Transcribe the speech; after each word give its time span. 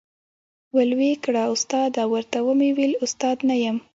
ول 0.75 0.89
وې 0.99 1.11
کړه، 1.23 1.43
استاده، 1.53 2.03
ورته 2.13 2.37
ومي 2.45 2.69
ویل 2.77 2.93
استاد 3.05 3.37
نه 3.49 3.55
یم، 3.63 3.77